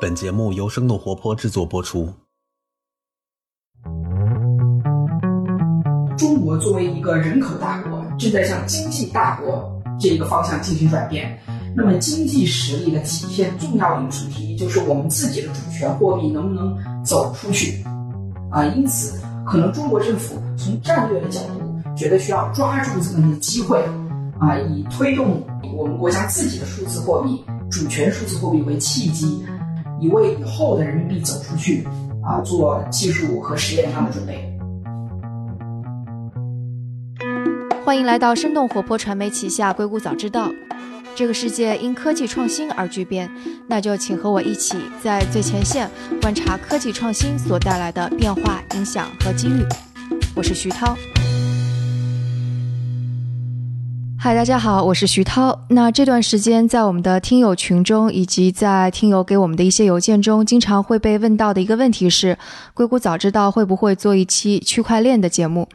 [0.00, 2.12] 本节目由生动活泼制作播出。
[6.16, 11.38] 中国作为一个人口大国，正在向经济大国这个方向进行转变。
[11.76, 17.84] 那么，经济实力的体现重要一个主题，就是我们自己的主权货币能不能走出去
[18.50, 18.64] 啊？
[18.66, 23.80] 因此，可能中国政府从战略的角度，觉得需要抓住这么一个机会
[24.40, 25.46] 啊，以推动
[25.76, 29.44] 我们国家自己的数字货币、主权数字货币为契机，
[30.00, 31.86] 以为以后的人民币走出去
[32.24, 34.44] 啊做技术和实验上的准备。
[37.84, 40.48] 欢迎来到生动活泼传媒旗下《硅谷早知道》。
[41.14, 43.28] 这个世界因科技创新而巨变，
[43.66, 45.90] 那就请和我一起在最前线
[46.22, 49.64] 观察科技创新所带来的变化、影响和机遇。
[50.34, 50.96] 我是徐涛。
[54.20, 55.56] 嗨，大家好，我是徐涛。
[55.68, 62.36] 那这段时间在我们的听友群中，以及在听友给我们的一些邮件中，经常会被问到的一个问题是：
[62.74, 65.68] 硅谷早知道会不会做一期区块链的节目？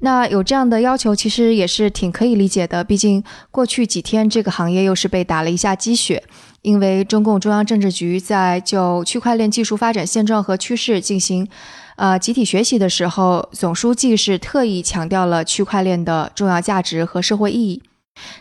[0.00, 2.84] 那有这样的要求，其实也是挺可以理解的。
[2.84, 6.22] 毕竟过去几天，这个行业又是被打了一下鸡血，
[6.62, 11.46] 因为中共中央政治局在就区块链技术发展现状和趋势进行，
[11.94, 17.80] 呃，集体学习的时候，总书记是特意强调了区块链的重要价值和社会意义。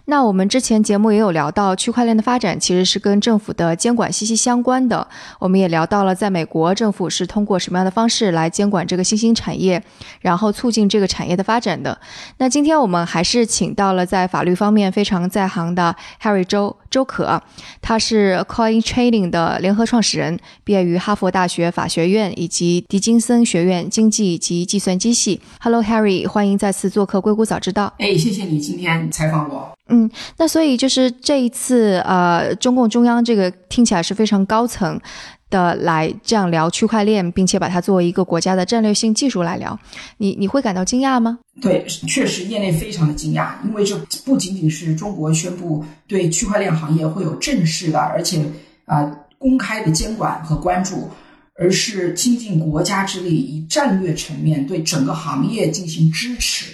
[0.06, 5.08] 那我们之前节目也有聊到，区块链的发展其实是跟政府的监管息息相关的。
[5.40, 9.82] 我们也聊到了，在美国政府是通过什么样的方式来监管这个新兴产业，
[10.22, 12.00] 然后促进这个产业的发展的。
[12.38, 17.42] 那今天我们还是请到了在法律方面非常在行的 Harry 周周可，
[17.82, 25.42] 他是 Coin Trading 的联合创始人，毕业于哈佛大学法学院以及迪金森学院经济及计算机系。
[25.60, 27.94] Hello Harry，欢迎再次做客硅谷早知道。
[27.98, 29.69] 哎，谢谢你今天采访我。
[29.88, 35.00] 嗯，那所以就是这一次，呃，中共中央这个听起来是非常高层
[35.50, 39.78] 的来这样聊区块链，并且把它作为一个国家的战略性技术来聊，
[40.17, 41.39] 你你会感到惊讶吗？
[41.59, 48.44] 对，确实业内非常的惊讶，因为这不仅仅是中国宣布对区块链行业会有正式的，而且
[48.86, 51.10] 啊公开的监管和关注，
[51.55, 56.71] 而是倾尽国家之力，以战略层面对整个行业进行支持。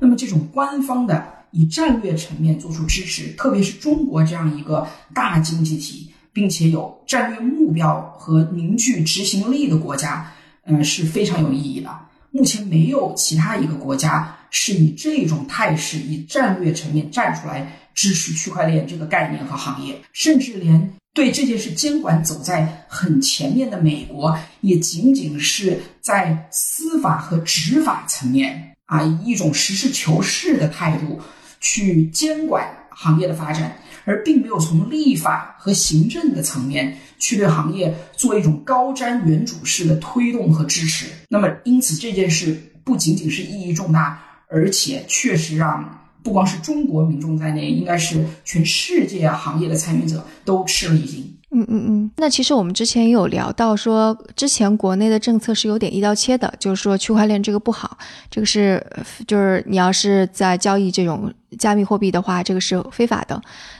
[0.00, 1.41] 那么这种官方的。
[1.52, 10.32] 以战略层面做出支持，特别是中国这样一个大经济体，并且有战略目标和凝聚执行力的国家，
[10.64, 11.90] 嗯，是非常有意义的。
[12.30, 31.20] 目前没有其他一个国家是以这种态势，以战略层面站出来支持区块链这个概念和行业，甚至连对这件事监管走在很前面的美国，也仅仅是在司法和执法层面啊，以一种实事求是的态度。
[31.62, 33.74] 去监管行业的发展，
[34.04, 41.06] 而并没有从立法和行政的层面去对行业做一种高瞻远瞩式的推动和支持。
[41.30, 51.34] 那么，因此这件事不仅仅是意义重大，而且确实让不光是中国民众在内，应该是全世界行业的参与者都吃了一惊。
[51.54, 57.98] 嗯嗯嗯，那其实我们之前也有聊到说，之前国内的政策是有点一刀切的，就是说区块链这个不好，
[58.30, 58.82] 这个是
[59.26, 63.38] 就是你要是在交易这种加密货币的话，这个是非法的。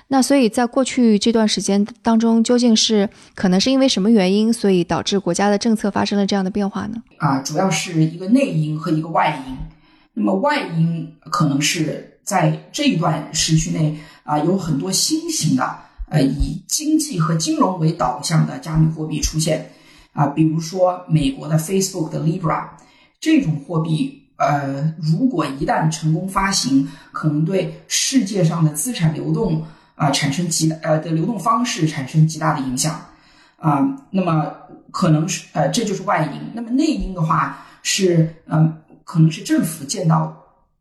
[0.08, 7.02] 那所以在过去这段时间当中，究竟是可能是因为什么原因，所以导致国家的政策发生了这样的变化呢？
[7.16, 9.56] 啊，主要是一个内因和一个外因。
[10.12, 15.74] 那么外因可能是在这一段时区内啊，有很多新型的。
[16.12, 19.72] 呃，以经济和金融为导向的加密货币出现，
[20.12, 22.68] 啊，比如说美国的 Facebook 的 Libra
[23.18, 29.64] 这种货币，呃，如果一旦成功发行，可能对世界上的资产流动
[29.94, 32.94] 啊产生极呃的流动方式产生极大的影响，
[33.56, 33.80] 啊，
[34.10, 34.52] 那么
[34.90, 40.36] 可能是呃这就是外因，那么内因的话是嗯，可能是政府见到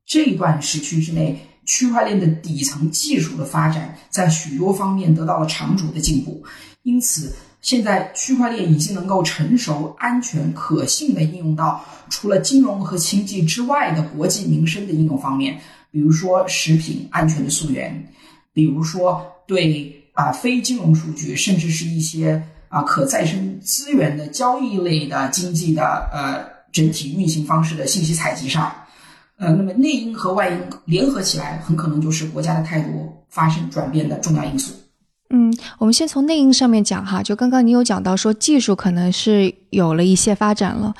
[0.06, 1.48] 这段时区之内。
[1.72, 6.44] 区块链的底层技术的发展，在许多方面得到了长足的进步，
[6.84, 15.58] 因此现在区块链已经能够成熟、安全、可信的应用到除了金融和经济之外的国际民生的应用方面，
[15.92, 18.06] 比如说食品安全的溯源，
[18.52, 26.44] 比如说对啊非金融数据，甚至是一些啊可再生资源的交易类的经济的呃
[26.74, 28.76] 整体运行方式的信息采集上。
[29.42, 34.72] 呃，那么内因和外因联合起来，很可能就是国家的态度发生转变的重要因素。
[35.32, 40.94] 嗯，我们先从内因上面讲哈，就刚刚你有讲到说技术可能是有了一些发展了。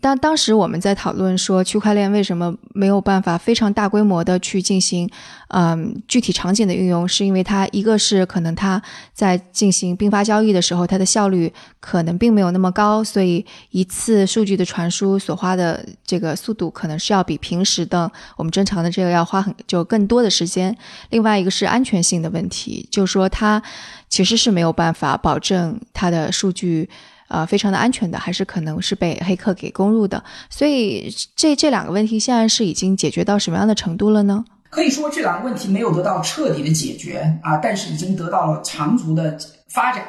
[0.00, 5.10] 但当时我们在讨论说，区块链为什么没有办法非常大规模的去进行，
[5.48, 8.80] 嗯，具体场景的运用，是因为它一个是可能它
[9.12, 20.74] 在进行并发交易的时候，它的效率可能并没有那么高，所以一次数据的传输所花的这个速度可能是要比平时的我们正常的这个要花很就更多的时间。
[21.10, 23.60] 另外一个是安全性的问题，就是说它
[24.08, 26.88] 其实是没有办法保证它的数据。
[27.32, 34.44] 呃，非常的安全的，还是可能是被黑客给攻入的，所以这这两个问题现在是已经解决到什么样的程度了呢？
[34.68, 40.04] 可以说这两个问题没有得到彻底的解决啊，但是已经得到了长足的发展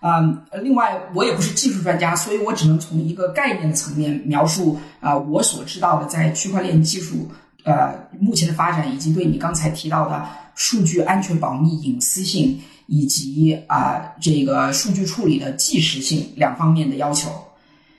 [0.00, 0.18] 啊。
[0.64, 7.30] 另外，我也不是技术专家，所以我只能从一个概念的层面描述啊，我所知道的在区块链技术
[7.62, 10.26] 呃目前的发展，以及对你刚才提到的
[10.56, 12.60] 数据安全、保密、隐私性。
[12.86, 17.30] 以及啊，这个数据处理的即时性两方面的要求。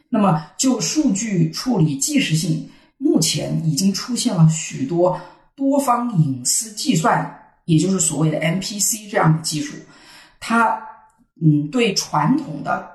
[0.10, 5.20] 那么，就数据处理即时性，目前已经出现了许多
[5.56, 9.76] 多方隐私计算，也就是所谓的 MPC 这样的技术。
[10.40, 10.80] 它
[11.42, 12.88] 嗯，对传统的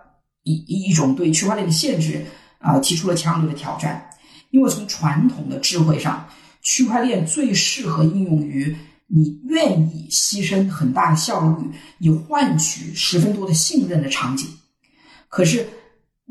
[0.44, 2.24] 一一种对区块链的限制
[2.58, 4.08] 啊，提出了强烈的挑战。
[4.50, 6.26] 因为从传统的智慧上，
[6.62, 8.76] 区块链最适合应用于。
[9.12, 11.68] 你愿意牺牲很大的效率，
[11.98, 14.46] 以换取十分多的信任的场景，
[15.28, 15.66] 可是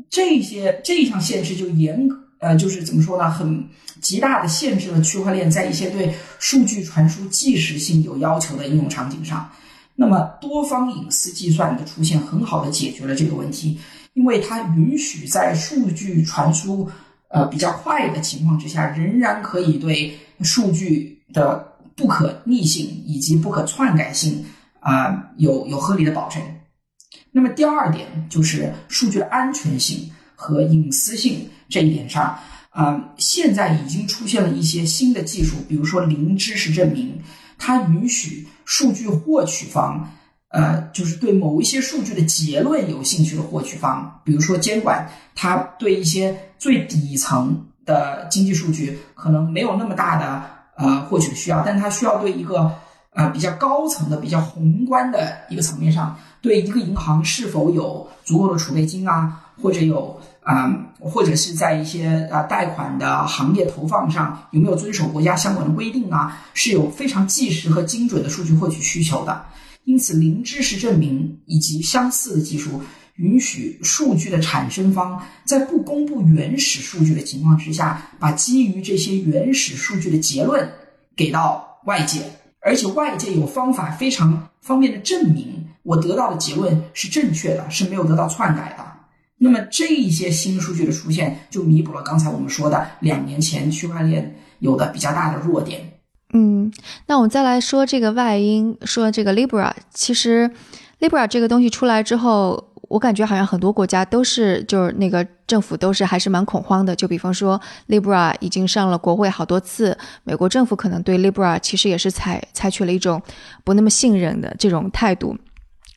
[0.08, 3.30] 这些这一项限制就严格呃，就是怎么说呢？
[3.30, 3.68] 很
[4.00, 9.46] 极大的限制了区块链在一些对数据传输即时性有要求的应用场景上。
[9.94, 13.78] 那么多方隐私计算的出现，很好的解决了这个问题，
[14.14, 16.88] 因为它允许在数据传输
[17.28, 21.69] 呃比较快的情况之下，仍然可以对数据的。
[22.00, 24.42] 不可逆性以及不可篡改性
[24.80, 26.42] 啊，有有合理的保证。
[27.30, 32.38] 那么第二点就是数据的安全性和隐私性这一点上
[32.70, 37.20] 啊，现在已经出现了一些新的技术，比如说零知识证明，
[37.58, 40.10] 它允许数据获取方
[40.48, 50.59] 呃，就是对某一些数据的结论有兴趣的获取方，比如说监管，它对一些最底层的经济数据可能没有那么大的。
[50.80, 52.72] 呃，获取需要，但它需要对一个
[53.12, 69.44] 呃比较高层的、比较宏观的一个层面上，对一个银行是否有足够的储备金啊，或者有啊，或者是在一些呃贷款的行业投放上有没有遵守国家相关的规定啊，是有非常即时和精准的数据获取需求的。
[69.84, 72.82] 因此，零知识证明以及相似的技术。
[73.20, 80.66] 允许数据的产生方在不公布原始数据的情况之下，把基于这些原始数据的结论
[81.14, 82.22] 给到外界，
[82.62, 88.84] 而且外界有方法非常方便的证明我得到的结论是正确的，是没有得到篡改的。
[89.36, 96.00] 那么这一些新数据的出现，就弥补了刚才我们说的两年前区块链有的比较大的弱点。
[96.32, 96.72] 嗯，
[97.06, 100.50] 那我们再来说这个外因，说这个 Libra，其实
[101.00, 102.69] Libra 这个东西出来之后。
[102.90, 106.96] 我感觉好像很多国家都是，就是那个政府都是还是蛮恐慌的。
[106.96, 113.22] 就比方说，Libra 已经上了国会好多次，美国政府可能对 Libra 其实也是采采取了一种
[113.62, 115.36] 不那么信任的这种态度。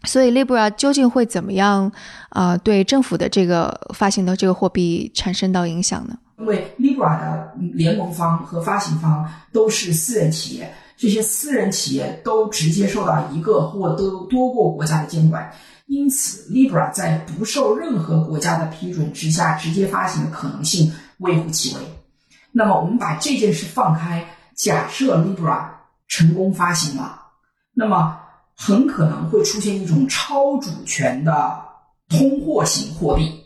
[0.03, 1.91] 所以 Libra 究竟会怎么样
[2.29, 2.55] 啊？
[2.57, 6.15] 对政府的这个发行的这个货币产生到影响呢？
[6.37, 15.51] 因为 Libra 的联盟方和发行方都是私人企业，这些私人企业都直接受到一个或多多个国家的监管。
[15.85, 21.81] 因此，Libra 在不受任何国家的批准之下直接发行的可能性微乎其微。
[22.51, 24.25] 那么，我们把这件事放开，
[24.55, 25.67] 假设 Libra
[26.07, 27.19] 成功发行了，
[27.73, 28.17] 那么
[28.55, 31.59] 很可能会出现一种超主权的
[32.09, 33.43] 通货型货币。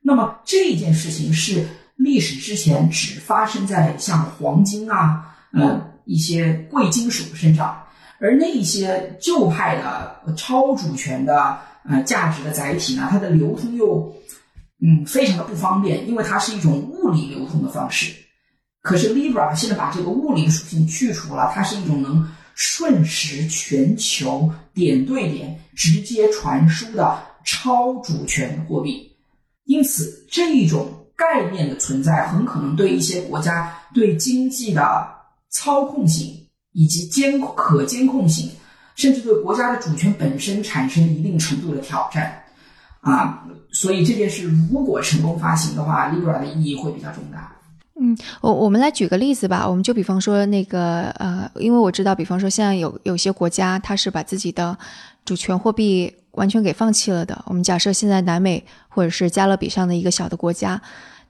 [0.00, 1.66] 那么这件事情是
[1.96, 7.83] 历史之前只发生在像黄金啊，呃一些贵金属身上。
[8.20, 14.14] 而那些旧派的超主权的呃价值的载体呢，它的流通又
[14.80, 18.14] 嗯非常的不方便，因为它是一种物理流通的方式。
[18.80, 29.10] 可是 Libra 现在把这个物理属性去除了，它是一种能瞬时全球点对点直接传输的超主权货币。
[29.64, 35.08] 因此，这一种概念的存在很可能对一些国家对经济的
[35.48, 36.43] 操控性。
[36.74, 38.50] 以及监可监控性，
[38.94, 42.44] 甚至对国家的主权本身产生一定程度的挑战，
[43.00, 47.50] 啊，所以这件事如果成功发行的话，Libra 的意义会比较重大。
[47.98, 54.76] 嗯，我我们来举个例子吧，我们就比方说那个呃，因为我知道，比方说现在有有些国家，它是把自己的
[55.24, 57.40] 主权货币完全给放弃了的。
[57.46, 60.80] 我们假设现在南美或者是加勒比上的一个小的国家，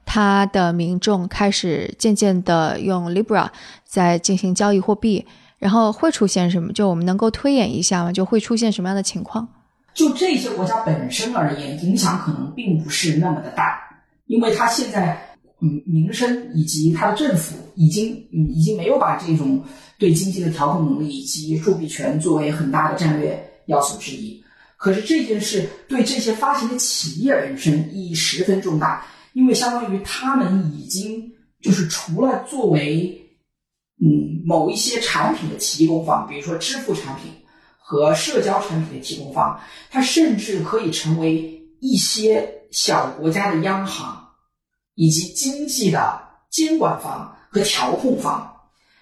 [0.05, 3.49] 它的民众开始渐渐的用 Libra
[3.83, 5.25] 在进行交易货币，
[5.57, 6.71] 然后会出现什么？
[6.71, 8.11] 就我们能够推演一下吗？
[8.11, 9.47] 就会出现什么样的情况？
[9.93, 13.79] 就这些国家本身而言，影响可能并不是那么的大，
[14.27, 15.17] 因为它现在
[15.61, 19.63] 嗯民生以及它的政府已经嗯已经没有把这种
[19.97, 24.43] 对经济的调控能力以及铸币权作为很大的战略要素之一。
[24.77, 29.03] 可是这件事对这些发行的企业本身意义十分重大，
[29.35, 33.21] 因为相当于他们已经就是除了作为
[34.01, 37.31] 嗯某一些产品的提供方，比如说支付产品。
[37.87, 39.59] 和社交产品的提供方，
[39.91, 44.27] 它甚至可以成为一些小国家的央行
[44.95, 48.51] 以及经济的监管方和调控方，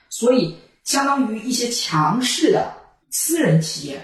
[0.10, 2.74] 所以相当于一些强势的
[3.10, 4.02] 私人企业，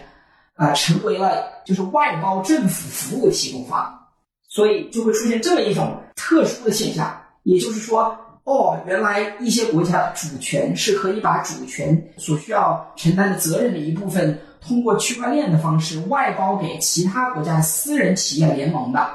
[0.54, 4.00] 啊，成为了就是外包政府服务提供方，
[4.48, 14.38] 所以就会出现这么一种特殊的现象，也就是说，哦，原来一些国家的主权是可以把主权所需要承担的责任的一部分。
[14.62, 19.10] 通过区块链的方式外包给其他国家私人企业联盟的，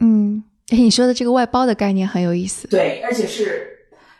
[0.00, 2.68] 嗯，你说的这个外包的概念很有意思。
[2.68, 3.68] 对，而且是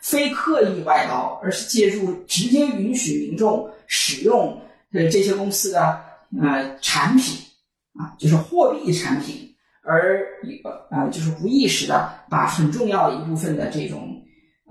[0.01, 5.97] 非刻意外包，而是借助直接允许民众使用呃这些公司的
[6.41, 7.37] 呃产品
[7.93, 9.48] 啊，就是货币产品，
[9.89, 14.15] 而一个啊就是无意识的把很重要的一部分的这种。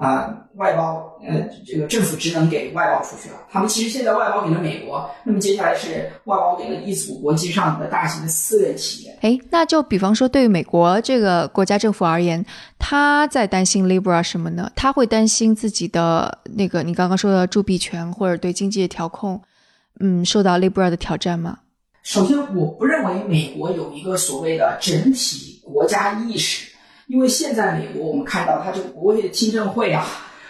[0.00, 3.36] 啊，外包，呃，这个政府职能给外包出去了。
[3.50, 9.18] 他们其实现在外包给了美国，那么接下来是外包给了一组国际上的大型的私人企业。
[9.22, 12.46] 哎，那就比方说，对于美国这个国家政府而言，
[12.78, 14.70] 他在担心 Libra 什么呢？
[14.76, 19.42] 他会担心自己的那个你刚刚说的铸币权或者对经济的调控，
[19.98, 21.58] 嗯，受到 Libra 的挑战吗？
[22.08, 26.66] 首先，我不认为美国有一个所谓的整体国家意识。
[27.06, 30.06] 因为现在美国，我们看到它这个国会的听证会啊，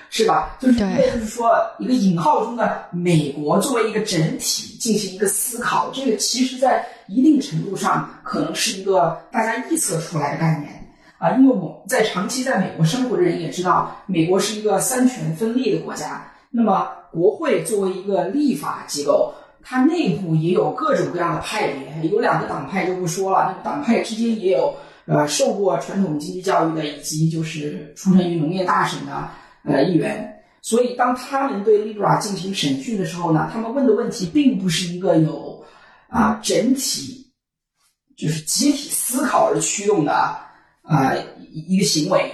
[0.09, 0.57] 是吧？
[0.61, 1.51] 就是就是说
[1.81, 10.89] 一个引号中的美国作为一个整体进行一个思考，这个其实在一定程度上可能是一个大家臆测出来的概念
[11.19, 11.33] 啊。
[11.33, 16.25] 因为我在长期在美国生活的人也知道，美国是一个三权分立的国家。
[16.53, 19.35] 那么国会作为一个立法机构，
[19.69, 24.75] 它内部也有各种各样的派别，有两个党派就不说了，那个党派之间也有。
[25.11, 29.27] 呃，受过传统经济教育的，以及就是出生于农业大省的
[29.65, 35.65] 呃议员，所以当他们对 Libra 进行审讯的时候呢，他们问的问题并不是一个有
[36.09, 37.27] 啊整体
[38.19, 40.13] 就是集体思考而驱动的
[40.83, 41.15] 啊
[41.51, 42.31] 一个行为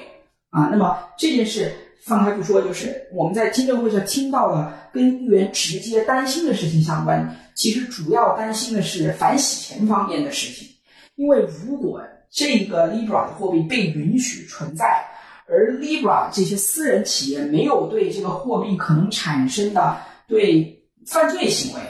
[0.50, 0.66] 啊。
[0.72, 1.72] 那么这件事
[2.04, 10.68] 放开不说，就是我们在听证会上听到了跟议员直接担心的事情相关，其实主要担心的是反洗钱方面的事情，
[11.16, 15.02] 因为如果这个 Libra 的货币被允许存在，
[15.48, 19.96] 而 Libra 这些私人企业没有对这个货币可能产生的
[20.28, 21.80] 对犯罪行为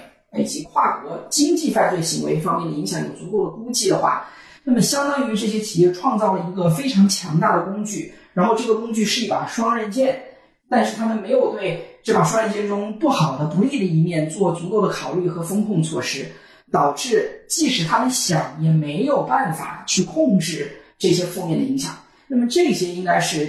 [0.40, 4.28] 以及跨国经济犯罪行为方面的影响有足够的估计的话，
[4.62, 10.22] 那么相当于这些企业创造了一个非常强大的工具，然后这个工具是一把双刃剑，
[10.68, 16.26] 但是他们没有对这把双刃剑中不好的、不利的一面做足够的考虑和风控措施。
[16.72, 21.94] 导致即使他们想，也没有办法去控制这些负面的影响。
[22.26, 23.46] 那么这些应该是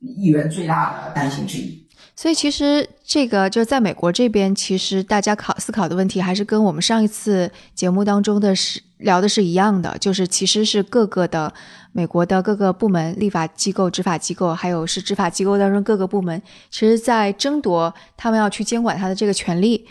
[0.00, 1.86] 议员最大的担心之一。
[2.16, 11.52] 所以其实这个就在美国这边，其实大家考思考的问题还是跟我们上一次节目当中的是聊的是一样的，就是其实是各个的
[11.92, 19.86] 美国的各个部门、立法机构、执法机构，还有是执法机构当中各个部门，其实在争夺他们要去监管他的这个权利。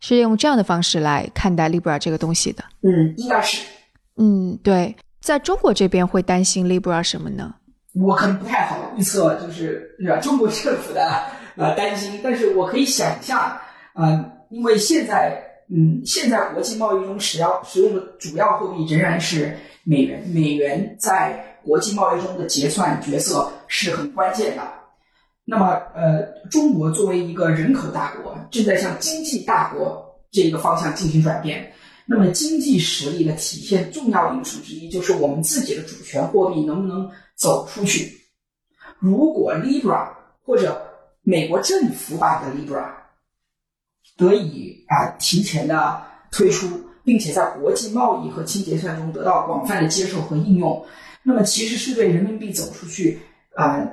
[0.00, 2.62] 是用这样的方式来看待 Libra 这个东西的。
[2.82, 3.62] 嗯，应该是。
[4.18, 7.54] 嗯，对，在中国这边会担心 Libra 什么呢？
[7.94, 11.22] 我可能不太好预测，就是中国政府的
[11.56, 13.58] 呃担心，但是我可以想象，
[13.94, 24.62] 嗯，因为现在，嗯，现在国际贸易中使要使用的主要货币仍然是美元，美元在国际贸易中的结算角色是很关键的。
[25.46, 31.70] 那么，呃，中国作为一个人口大国，正在向经济大国这个方向进行转变。
[32.06, 38.10] 那么，经济实力的体现重要因素之一，就是我们自己的主权货币能不能走出去。
[38.98, 40.08] 如果 Libra
[40.44, 40.82] 或者
[41.24, 42.86] 美国政府版的 Libra
[44.16, 46.68] 得以啊提前的推出，
[47.02, 50.86] 并且在国际贸易和清结算中得到广泛的接受和应用，
[51.22, 53.18] 那么其实是对人民币走出去
[53.56, 53.84] 啊。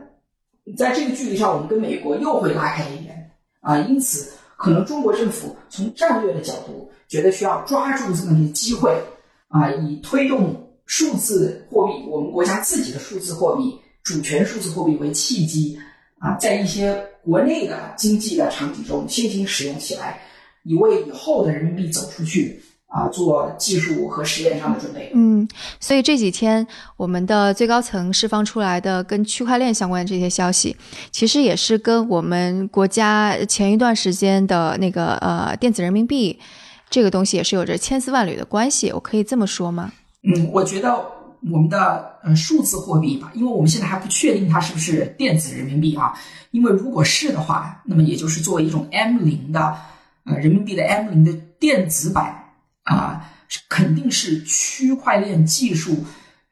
[0.78, 8.96] 在这个距离上，我们跟美国又会拉开一点啊，因此可能中国政府从战略的角度觉得需要抓住这么一个机会
[9.48, 15.80] 啊，以推动数字货币，我们国家自己的数字货币、主权数字货币为契机
[16.20, 20.20] 啊，在一些国内的经济的场景中先行使用起来，
[20.64, 22.62] 以为以后的人民币走出去。
[22.94, 25.10] 啊，做技术和实验上的准备。
[25.14, 25.48] 嗯，
[25.80, 30.76] 所以这几天我们的最高层释放出来的跟区块链相关的这些消息，
[31.10, 36.38] 其实也是跟我们国家前一段时间的那个呃电子人民币
[36.90, 38.92] 这个东西也是有着千丝万缕的关系。
[38.92, 39.90] 我可以这么说吗？
[40.24, 40.94] 嗯，我觉得
[41.50, 46.14] 我们的呃数字货币吧，因为我们现在还不确定它是不是电子人民币啊。
[46.52, 49.76] 因为如果是的话，那么也就是作为一种 M 零的
[50.26, 52.38] 呃人民币的 M 零的电子版。
[52.84, 53.32] 啊，
[53.70, 56.04] 肯定是区块链技术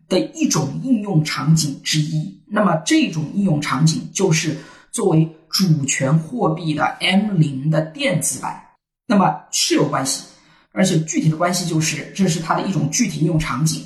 [0.07, 2.39] 的一种应用场景之一。
[2.45, 4.55] 那么，这种应用场景就是
[4.91, 8.63] 作为主权货币的 M 零的电子版。
[9.07, 10.23] 那么是有关系，
[10.71, 13.83] 而且具体的关系就是，这是它的一种具体应用场景。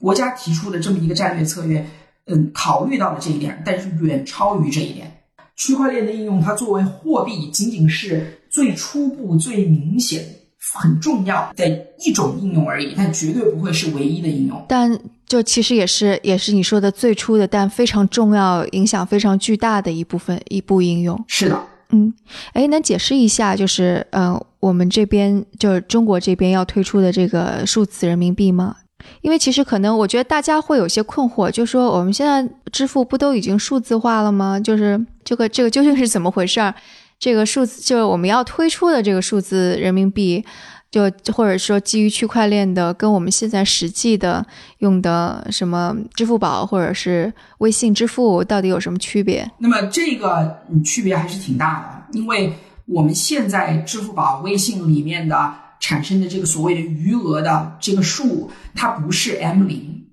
[0.00, 1.86] 国家提出的这么一个战略策略，
[2.26, 5.18] 嗯，考虑到了这一点，但是远超于这一点。
[5.56, 10.24] 区块链的应用，它作为货币，仅仅是最初步、最明显。
[10.72, 11.66] 很重要的
[12.04, 14.62] 一种应用而已，但绝对不会是唯一的应用。
[14.68, 21.18] 但就其实也是也是你说的最初的，但非常重要、影响非常巨大的一部分一部应用。
[21.26, 22.12] 是的，嗯，
[22.52, 28.76] 哎，能解释一下，就是嗯，我们这边就是中国这边要推出的这个数字人民币吗？
[29.20, 34.58] 因为其实可能我觉得大家会有些困惑，就说我们现在支付不都已经数字化了吗？
[34.60, 36.74] 就是这个这个究竟是怎么回事儿？
[37.18, 40.42] 这个数字就是我们要推出的这个数字人民币，
[40.90, 41.02] 就
[41.34, 44.46] 或者说基于区块链的，跟我们现在实际的
[44.78, 49.46] 用的什么支付宝或者是微信支付到底有什么区别？
[49.58, 52.54] 那么这个区别还是挺大的，因为
[52.86, 60.06] 我们现在支付宝、微信里面的产生的这个所谓的余额的这个数，它不是 M 零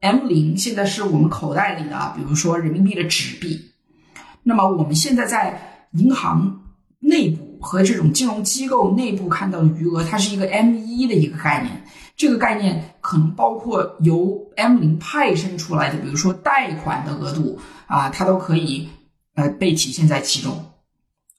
[0.00, 3.70] ，M 零现在是我们口袋里的，比如说人民币的纸币。
[4.42, 6.62] 那么我们现在在银行
[6.98, 11.84] 内部和这种金融机构内部看到的余额，它是一个 M 一的一个概念。
[12.16, 18.88] 这个概念可能包括由 M 零派生出来的，比如说贷款的额度啊，它都可以
[19.34, 20.66] 呃被体现在其中。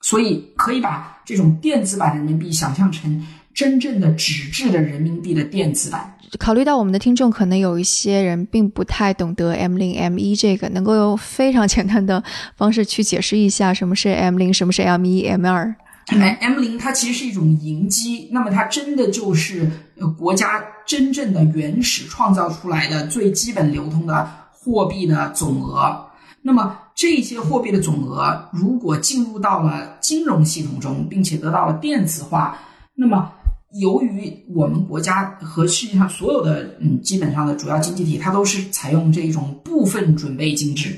[0.02, 6.10] 所以可以把这种电子版的人民币想象成真正的纸质的人民币的电子版。
[6.40, 12.24] 考虑到我们的听众可能有一些人并不太懂得 M 零 M 一这个，能够用非常简单的
[12.58, 15.76] 方式去解释一下什么是 M 零，什么是 M 一、M 二。
[16.08, 19.70] M 零它其实是一种银基，那么它真的就是
[20.18, 26.04] 国家真正的原始创造出来的最基本流通的货币的总额。
[26.42, 32.58] 那么这些货币的总额如果进入到了金融系统中，并且得到了电子化，
[32.96, 33.32] 那么。
[33.80, 40.96] 由于我们国家和世界上所有的嗯基本上的主要经济体，它都是采用这种部分准备金制。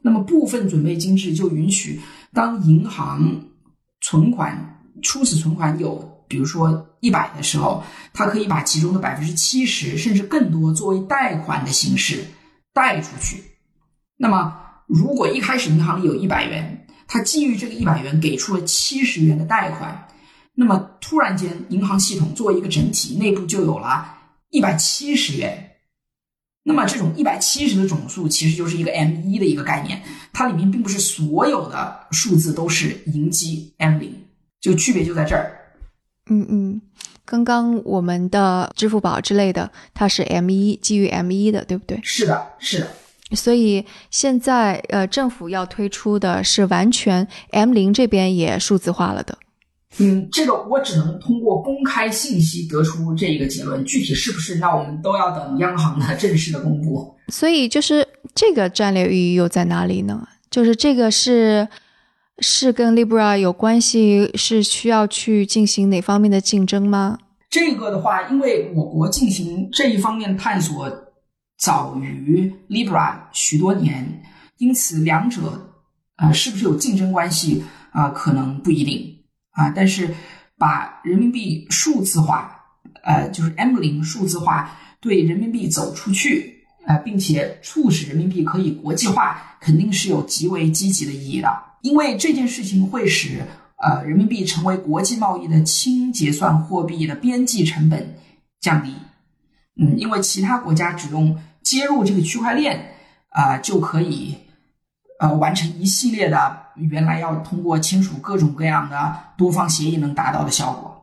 [0.00, 2.00] 那么部分准备金制就允许，
[2.32, 3.42] 当银行
[4.00, 5.96] 存款初始存款有
[6.28, 7.82] 比如说一百的时候，
[8.14, 12.24] 它可以把其中的百分之七十甚至更多作为贷款的形式
[12.72, 13.42] 贷出去。
[14.16, 20.06] 那么如果一开始银行里有一百元，它基于这个一百元给出了七十元的贷款。
[20.60, 24.18] 那么突然间，银行系统作为一个整体，内部就有了
[24.50, 25.76] 一百七十元。
[26.64, 34.12] 那么这种一百七十的总数，其实就是一个 M 一的一个概念，它里面并不是所有的数字都是银基 M 零，
[34.60, 35.56] 就区别就在这儿。
[36.28, 36.82] 嗯嗯，
[37.24, 42.00] 刚刚我们的支付宝之类的，它是 M 一，基于 M 一的，对不对？
[42.02, 42.88] 是的，是的。
[43.36, 49.38] 所以现在呃，政府要推出的是完全 M 零这边也数字化了的。
[49.96, 57.14] 嗯，这个我只能通过公开信息得出这一个结论，具体是不是，那我们都要等央行的正式的公布。
[57.28, 60.28] 所以，就是这个战略意义又在哪里呢？
[60.50, 61.66] 就是这个是
[62.38, 67.18] 是跟 Libra 有关系，是需要去进行哪方面的竞争吗？
[67.50, 70.90] 这个的话，因为我国进行这一方面探索
[71.58, 74.22] 早于 Libra 许多年，
[74.58, 75.72] 因此两者
[76.16, 78.10] 啊，是不是有竞争关系啊？
[78.10, 79.17] 可能不一定。
[79.58, 80.14] 啊，但是
[80.56, 82.64] 把人民币数字化，
[83.02, 91.48] 呃，就是 M 零数字化，对人民币走出去，呃，并且促使人民币可以国际化，肯定是有极为积极的意义的。
[91.82, 93.42] 因为这件事情会使
[93.82, 98.14] 呃人民币成为国际贸易的轻结算货币的边际成本
[98.60, 98.94] 降低。
[99.80, 102.94] 嗯，因为其他国家只用接入这个区块链，
[103.30, 104.36] 啊，就可以。
[105.20, 110.94] 呃，完成一系列的原来要通过签署各种各样的多方协议能达到的效果。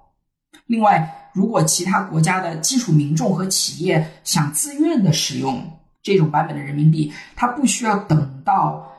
[0.68, 5.62] 另外，如果其他国家的基础民众和企业想自愿的使用
[6.02, 8.92] 这种版本的人民币，它不需要等到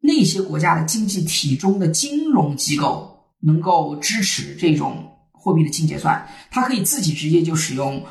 [0.00, 8.04] 那些国家的经济体中的金融机构能够支持这种货币的清结算，它可以自己直接就使用，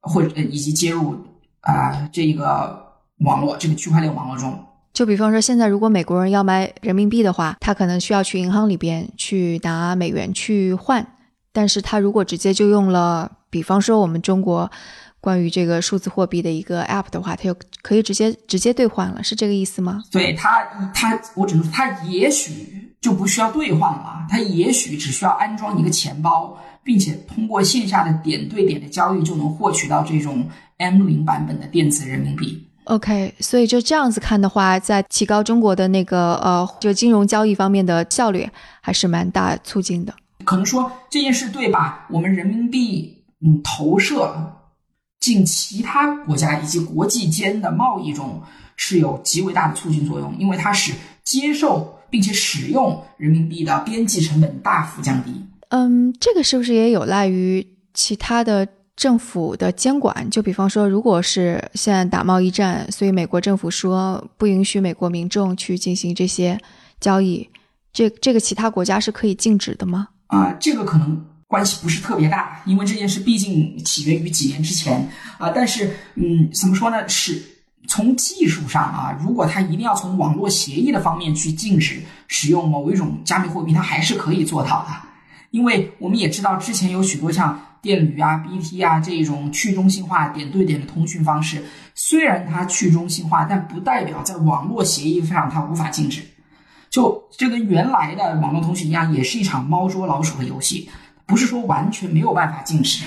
[0.00, 1.16] 或者以及接入
[1.60, 2.84] 啊、这个
[3.20, 4.64] 网络这个区块链网络中。
[4.98, 11.06] 就比方说，现在如果美国人要买人民币的话，他可能需要去银行里边去拿美元去换，
[11.52, 14.68] 但是他如果直接就用了，比方说我们中国
[15.20, 20.02] 关于这个数字货币的一个 app 的话，他就可以直接直接兑换了，是这个意思吗？
[20.10, 32.64] 对它，它我只能说，它也许就不需要兑换了，它也许只需要安装一个钱包，并且通过线下的点对点的交易就能获取到这种 M 零版本的电子人民币。
[32.88, 38.48] OK，所以就这样子看的话，在提高中国的那个呃，就金融交易方面的效率
[38.80, 40.14] 还是蛮大促进的。
[40.44, 44.34] 可能说这件事对把我们人民币嗯投射
[45.20, 48.40] 进其他国家以及国际间的贸易中
[48.76, 55.44] 是有极为大的促进作用，因为它使接受并且使用人民币的边际成本大幅降低。
[55.68, 58.66] 嗯，这个是不是也有赖于其他的
[58.98, 60.28] 政府的监管？
[60.28, 66.58] 就比方说，如果是现在打贸易战，所以美国政府说不允许美国民众去进行这些
[66.98, 67.48] 交易，
[67.92, 70.08] 这这个其他国家是可以禁止的吗？
[70.26, 75.08] 啊、这个可能关系不是特别大，因为这件事毕竟起源于几年之前
[75.38, 77.08] 啊、但是，嗯，怎么说呢？
[77.08, 77.40] 是
[77.86, 84.88] 从技术上啊，如果它一定要从网络协议的方面去禁止使用某一种加密货币，它还是可以做到的。
[85.52, 91.62] 因为我们也知道，之前有许多像电驴啊、BT 啊这种去中心化点对点的通讯方式，
[91.94, 96.22] 虽然它去中心化，但不代表在网络协议上它无法禁止。
[96.90, 100.88] 就这跟原来的网络通讯一样，也是一场猫捉老鼠的游戏，
[101.26, 103.04] 不是说完全没有办法禁止。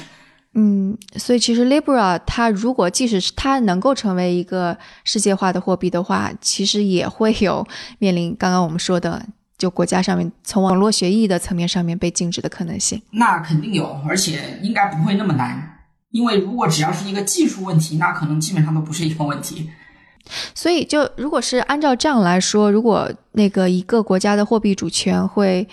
[0.53, 7.65] 嗯，所以其实 Libra 它如果即使是它能够成为一个世界化的货币的话，其实也会有
[7.99, 9.25] 面临刚刚我们说的，
[9.61, 12.99] 就国家上面从网络协议的层面上面被禁止的可能性。
[13.11, 15.77] 那肯定有，而且应该不会那么难，
[16.09, 19.69] 因为如果只要是一个技术问题，那可能基本上都不是一个问题。
[20.55, 25.67] 所以，就如果是按照这样来说，如果那个一个国家的货币主权会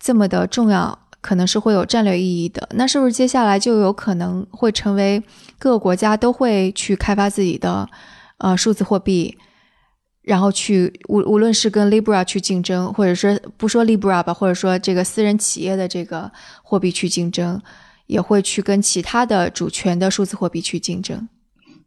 [0.00, 2.66] 这么的重要，可能是会有战略意义的。
[2.72, 5.22] 那是不是接下来就有可能会成为
[5.58, 7.86] 各个国家都会去开发自己的
[8.38, 9.36] 呃数字货币，
[10.26, 16.28] 然后去无无论是跟 Libra 去竞争，或者说不说 Libra 吧，或者说这个私人企业的这个
[16.64, 17.62] 货币去竞争，
[18.08, 21.28] 也会去跟其他的主权的数字货币去竞争。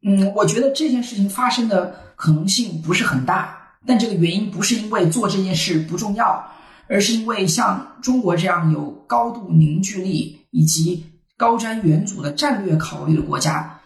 [0.03, 6.41] 嗯，我觉得这件事情发生的可能性不是很大，但这个原因不是因为做这件事不重要，
[6.87, 11.03] 而是因为像中国这样有高度凝聚力以及
[11.35, 13.81] 高瞻远瞩的战略考虑的国家，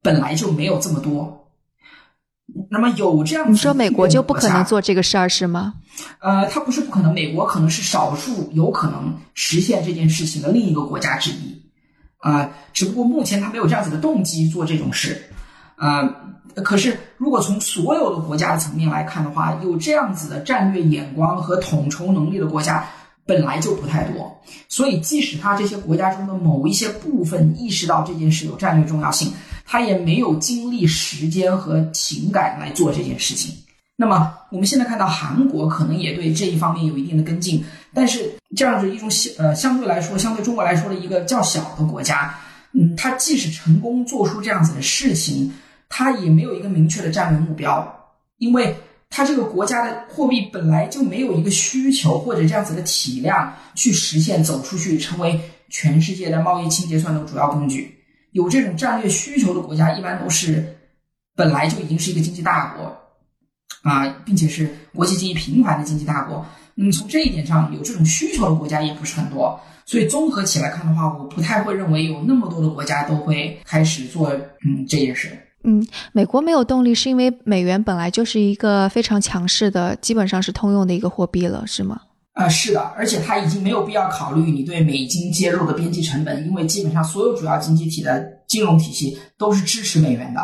[0.00, 1.39] 本来就没有这么多。
[2.70, 5.74] 那么有这样子你说美国就不可能做这个事儿是吗？
[6.20, 11.62] 呃，它不是不可能，美国可能是少数有可能实现这件事情的另一个国家之一，
[12.18, 15.20] 啊、只不过目前它没有这样子的动机做这种事，
[15.76, 16.08] 啊、
[16.64, 22.86] 可是如果从所有的国家的层面来看的话，有这样子的战略眼光和统筹能力的国家
[23.30, 24.36] 本来就不太多，
[24.68, 29.32] 所以即使他这些国家中的某一些部分意识到这件事有战略重要性，
[29.64, 33.54] 他也没有精力、时间和情感来做这件事情。
[33.94, 37.64] 那么我们现在看到韩国可能也对这一方面有一定的跟进，
[37.94, 42.34] 但是这样子一种相呃相对来说，相对中国来说的一个较小的国家，
[42.72, 45.52] 嗯，它即使成功做出这样子的事情，
[45.88, 47.86] 它也没有一个明确的战略目标，
[48.38, 48.74] 因为
[49.10, 57.96] 它这个国家的货币本来就没有一个需求或者这样子的体量去实现走出去，成为全世界的贸易清结算的主要工具。
[58.32, 60.76] 有这种战略需求的国家，一般都是
[61.36, 62.96] 本来就已经是一个经济大国。
[63.82, 66.44] 啊，并且是国际经济频繁的经济大国。
[66.74, 69.58] 那么从这一点上，有这种需求的国家也不是很多。
[69.86, 74.30] 所以综合起来看的话，我不太会认为有那么多的国家都会开始做
[74.66, 75.30] 嗯这件事。
[75.64, 82.00] 嗯，美国没有动力，是因为美元本来就是一个非常强势的，基本上是通用的一个货币了，是吗？
[82.32, 90.40] 啊、是的，而且它已经没有必要考虑你对美金接入的边际成本，因为基本上所有主要经济体的金融体系都是支持美元的。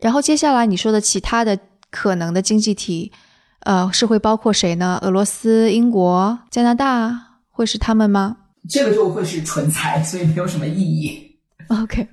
[0.00, 1.58] 然后接下来你说的其他的
[1.90, 3.12] 可能的经济体，
[3.60, 4.98] 呃，是会包括谁呢？
[5.02, 7.18] 俄罗斯、英国、加拿大，
[7.50, 8.36] 会是他们吗
[8.68, 11.20] 这个就会是纯财，所以没有什么意义。
[11.68, 12.06] ？OK，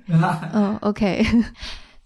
[0.52, 1.24] 嗯， OK，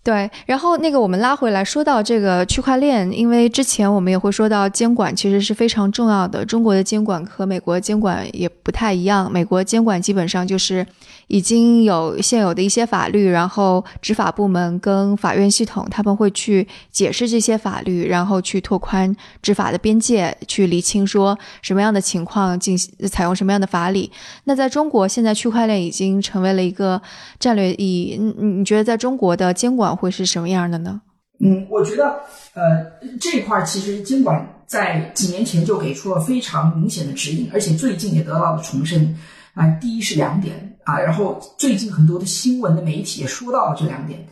[0.05, 6.43] 对，然后那个我们拉回来说到这个区块链，因为之前我们也会说到监管其实是非常重要的。
[6.47, 10.87] 中国的监管和美国监管也不太一样，美国监管基本上就是
[11.27, 24.11] 已经有现有的一些法律，然后执法部门跟法院系统他们会去解释这些法律，然后去拓宽执法的边界，去厘清说什么样的情况进行采用什么样的法理。
[24.45, 27.03] 那在中国，现在区块链已经成为了一个
[27.39, 28.17] 战略意义。
[28.17, 29.98] 你你觉得在中国的监管？
[29.99, 31.03] 会是什么样的呢？
[31.41, 32.21] 嗯，我觉得，
[32.55, 32.85] 呃，
[33.21, 39.17] 这块其实监管在几年前就给出了非常明显的指引，而且最近也得到了重申。
[39.55, 44.25] 啊，第一是两点啊，然后最近很多的新闻的媒体也说到了这两点。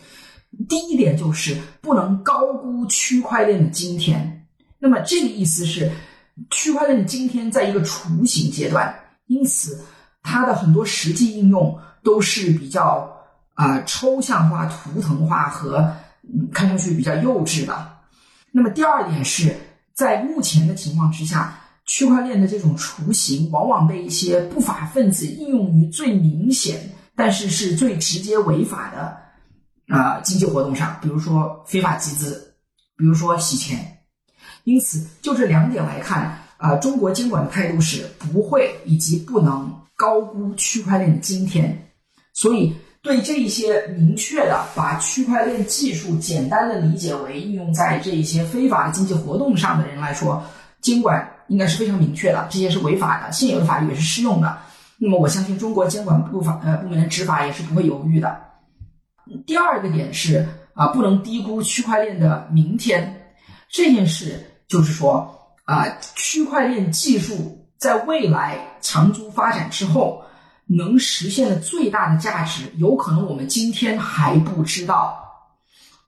[0.68, 4.46] 第一点就是不能高估区块链的今天。
[4.78, 5.90] 那么这个意思是，
[6.50, 8.94] 区块链的今天在一个雏形阶段，
[9.26, 9.84] 因此
[10.22, 13.12] 它的很多实际应用都是比较。
[13.56, 15.78] 啊，抽象化、图腾化和
[16.22, 17.96] 嗯看上去比较幼稚的。
[18.52, 19.56] 那么第二点是
[19.94, 26.78] 在目前的情况之下，区块链的这种雏形往往被一些不法分子应用于最明显，
[27.14, 29.16] 但是是最直接违法的
[29.88, 32.54] 啊经济活动上，比如说非法集资，
[32.94, 33.78] 比如说洗钱。
[34.64, 41.90] 因此，就这两点来看，啊，中国监管的态度是不会以及不能高估区块链的今天，
[42.34, 42.76] 所以。
[43.06, 50.42] 对这一些明确的把区块链技术简单的理解为应用在这一些非法的经济活动上的人来说，
[50.80, 54.58] 监管应该是非常明确的，这些是违法的，现有的法律也是适用的。
[54.98, 58.36] 那么我相信中国监管部法呃部门的执法也是不会犹豫的。
[59.46, 63.32] 第二个点是啊，不能低估区块链的明天
[63.70, 65.32] 这件事，就是说
[65.64, 70.24] 啊，区块链技术在未来长足发展之后。
[70.66, 75.22] 能实现的最大的价值，有可能我们今天还不知道。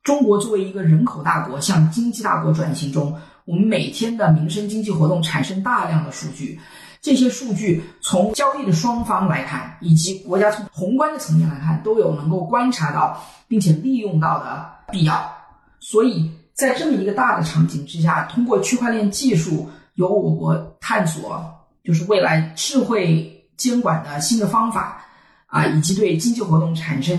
[0.02, 6.58] 中国作为一个人口大国，向经济大国转型中，我们每天的民生经济活动产生大量的数据，
[7.00, 15.30] 这些数据从交易的双方来看，以及国家从宏观的层面来看，都有能够观察到并且利用到的必要。
[15.78, 21.44] 所以在这么一个大的场景之下，通过区块链技术，由我国探索，
[21.84, 23.37] 就是未来智慧。
[23.58, 25.04] 监管的新的方法
[25.46, 27.18] 啊，以及对经济活动产生，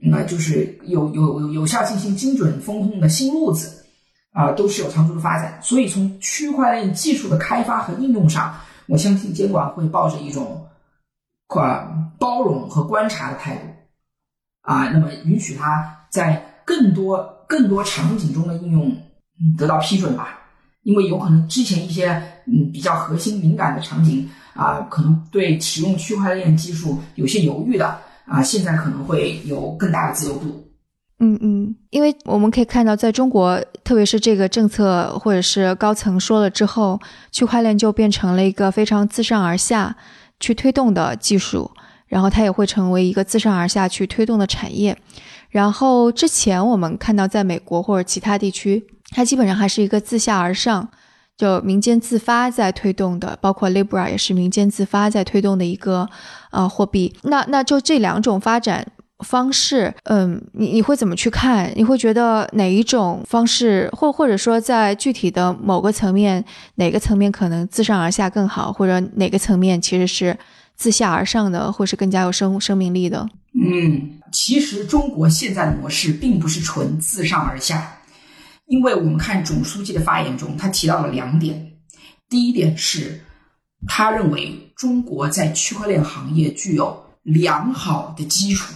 [0.00, 3.84] 那就是有有有效进行精准风控的新路子
[4.32, 5.58] 啊，都是有长足的发展。
[5.60, 8.54] 所以从区块链技术的开发和应用上，
[8.86, 10.66] 我相信监管会抱着一种
[11.48, 13.66] 啊包容和观察的态度
[14.62, 18.96] 啊，那么允许它在更多更多场景中的应用
[19.58, 20.38] 得到批准吧。
[20.82, 22.10] 因为有可能之前一些
[22.46, 24.28] 嗯比较核心敏感的场景。
[24.54, 30.60] 啊，可能对使用区块链技术有些犹豫的啊，现在可能会有更大的自由度。
[31.20, 39.96] 嗯嗯，因为我们可以看到，在中国，特别是这个政策或者是高层说了之后，区块链就变成了一个非常自上而下
[40.40, 41.70] 去推动的技术，
[42.08, 44.96] 然后它也会成为一个自上而下去推动的产业。
[45.48, 50.88] 然后之前我们看到，在美国或者其他地区，它基本上还是一个自下而上。
[51.36, 56.08] 就民间自发在推动的，包括 Libra 也是民间自发在推动的一个
[56.50, 57.14] 呃货币。
[57.22, 58.86] 那那就这两种发展
[59.24, 61.72] 方式，嗯，你你会怎么去看？
[61.74, 66.44] 你会觉得哪一种方式，或或者说在具体的某个层面，
[66.76, 70.36] 哪个层面可能自上而下更好，或者哪个层面其实是
[70.76, 73.28] 自下而上的，或是更加有生生命力的？
[73.54, 77.98] 嗯，其实中国现在的模式并不是纯自上而下。
[78.66, 81.72] 因为我们看总书记的发言中，他提到了两点。
[82.28, 83.22] 第一点是，
[83.86, 88.72] 他认为中国在区块链行业具有良好的基础。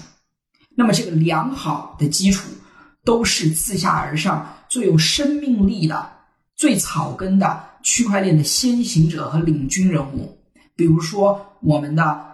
[0.76, 2.48] 那么，这个良好的基础
[3.04, 6.10] 都是自下而上、最有生命力的、
[6.54, 10.38] 最草根的区块链的先行者和领军人物。
[10.76, 12.24] 比如说，我们的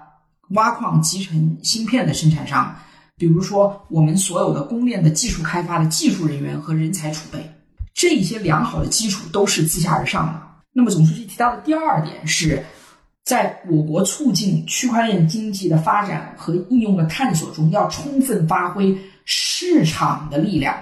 [0.51, 2.77] 挖矿集成芯片的生产商。
[3.17, 7.39] 比如说，我们所有的公链的技术开发的技术人员和人才储备，
[7.95, 10.43] 这一些良好的基础都是自下而上的。
[10.73, 12.65] 那么，总书记提到的第二点是，
[13.23, 20.77] 在我国促进区块链经济的发展和应用的探索中，要充分发挥市场的力量。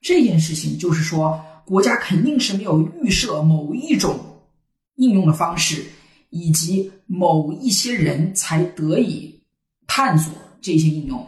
[0.00, 4.16] 这件事情就是说，国家肯定是没有预设某一种
[4.94, 5.84] 应用的方式，
[6.30, 9.42] 以及某一些人才得以
[9.88, 11.26] 探索这些应用。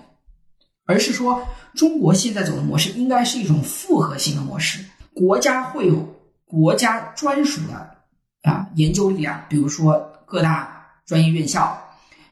[0.88, 4.82] 而是说，中国现在走的模式应该是一种复合性的模式。
[5.12, 11.78] 国家会有国家专属的啊研究力量，比如说各大专业院校，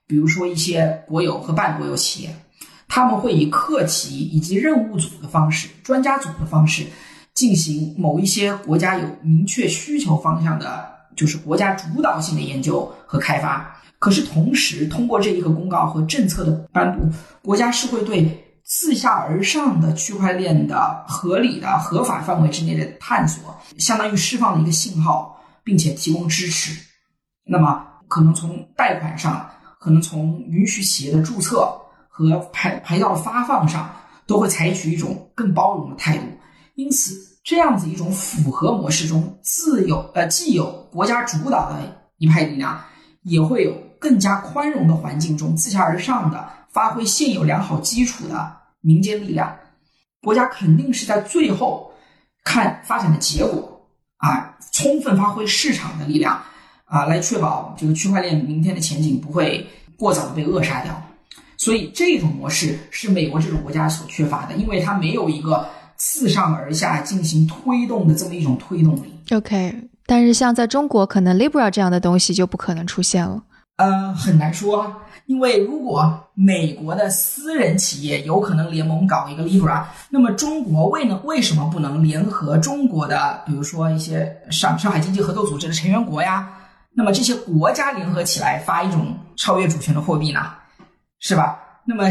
[0.07, 2.35] 比如说一些国有和半国有企业，
[2.88, 6.87] 他们会以课题以及任务组的方式、专家组的方式
[7.35, 13.77] 进行某一些国家有明确需求方向的，就是国家主导性的研究和开发。
[13.99, 17.07] 可是同时，通过这一个公告和政策的颁布，
[17.42, 26.76] 国家是会对自下而上的区块链的合理的合法范围之内的探索，相当于释放了一个信号，并且提供支持。
[27.44, 29.48] 那么，可能从贷款上，
[29.79, 31.72] 可能从允许企业的注册
[32.09, 33.88] 和牌牌照发放上，
[34.26, 36.24] 都会采取一种更包容的态度。
[36.74, 41.76] 因此，这样子一种复合模式中，自有呃既有国家主导的
[42.18, 42.81] 一派力量，
[43.22, 49.57] 也会有更加宽容的环境中自下而上的发挥现有良好基础的民间力量。
[50.21, 51.91] 国家肯定是在最后
[52.45, 56.39] 看发展的结果啊，充分发挥市场的力量。
[56.85, 61.03] 啊，来确保这个区块链明天的前景不会过早的被扼杀掉，
[61.57, 69.12] 所以这种模式是美国这种国家所缺乏的，因为它没有一个自上而下进行推动的这么一种推动力。
[69.33, 69.75] OK，
[70.07, 73.43] 但是像在中国，可能 Libra 这样的东西就不可能出现了。
[73.77, 74.91] 呃，很难说，
[75.27, 86.49] 因为如果美国的私人企业有可能联盟搞一个 Libra，那么中国为能为什么不能联合中国的，比如说一些上上海经济合作组织的成员国呀？
[86.95, 90.41] 那么这些国家联合起来发一种超越主权的货币呢，
[91.21, 91.59] 是吧？
[91.85, 92.05] 那么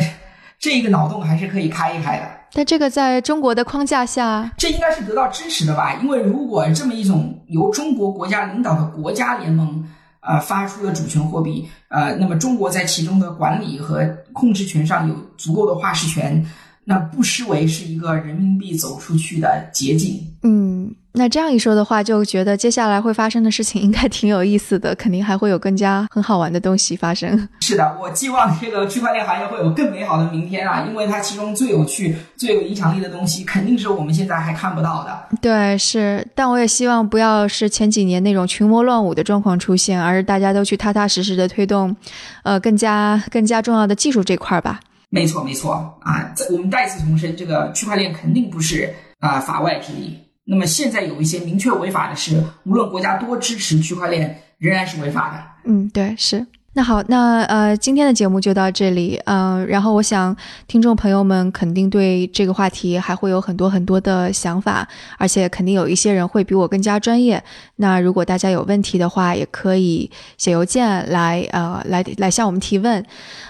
[0.60, 2.25] 这一个脑洞还是可以开一开的。
[2.54, 5.95] 但这个在中国的框架下，这应该是得到支持的吧？
[5.95, 9.84] 因为如果这么一种由中国国家领导的国家联盟
[10.25, 16.45] 呃发出的主权货币，呃，那么中国在其中的管理和控制权上有足够的话事权，
[16.83, 20.19] 那不失为是一个人民币走出去的捷径。
[20.43, 20.74] 嗯。
[21.15, 27.47] 那这样一说的话，就觉得接下来会发生的事情应该 挺有意思的，肯定还会有更加很好玩的东西发生。
[27.62, 30.86] 是的，我寄望这个区块链行业会有更美好的明天啊！
[30.88, 35.38] 因为它其中最有趣、最有影响力的东西，肯定是我们现在还看不到的。
[35.41, 41.95] 对，是，但我也希望不要是前几年那种群魔乱舞的状况出现，而是大家都去踏踏实实的推动，
[42.43, 44.80] 呃，更加更加重要的技术这块儿吧。
[45.10, 46.34] 没错，没错啊！
[46.51, 50.19] 我们再次重申，这个区块链肯定不是啊法外之地。
[50.45, 55.69] 那么现在有一些明确违法的是，无论国家多支持区块链，仍然是违法的。
[55.69, 56.45] 嗯，对，是。
[56.77, 59.15] 那好，那呃，今天的节目就到这里。
[59.25, 60.36] 嗯，然后我想
[60.67, 64.86] 听众朋友们肯定对这个话题还会有很多很多的想法，
[65.17, 67.41] 而且肯定有一些人会比我更加专业。
[67.77, 73.01] 那如果大家有问题的话，也可以写邮件来呃来来向我们提问。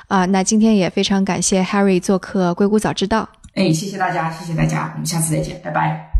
[0.08, 3.27] 啊，那今天也非常感谢 Harry 做客硅谷早知道。
[3.55, 6.14] 哎，谢谢大家，谢谢大家，我们下次再见，拜拜。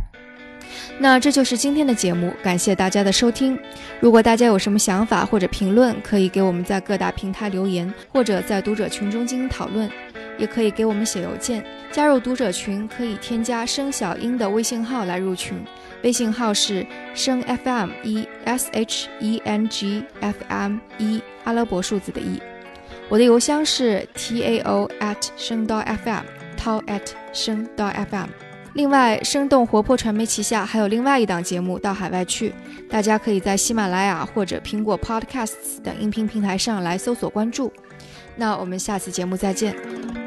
[0.98, 3.58] 那这就是今天的节目，感谢大家的收听。
[4.00, 9.90] 如果大家有什么想法或者评论，可以给我们在各大平台留言，或者在读者群中进行讨论，
[10.38, 11.64] 也可以给我们写邮件。
[11.92, 15.58] 加入读者群可以添加声小英的微信号来入群，
[16.04, 22.42] 微信号是声 FM 一 S H E N G F M 一阿拉伯数字的一。
[23.08, 28.45] 我的邮箱是 tao at 声道 FM，tao at 声道 FM。
[28.76, 32.50] 另外，生动活泼传媒旗下还有另外一档节目《到海外去》，
[32.90, 37.72] 大家可以在喜马拉雅或者苹果 Podcasts 等音频平台上来搜索关注。
[38.36, 40.25] 那我们下次节目再见。